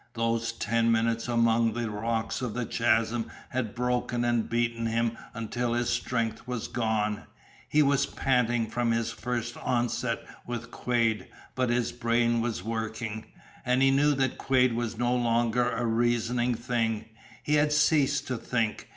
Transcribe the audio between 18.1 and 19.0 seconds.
to think.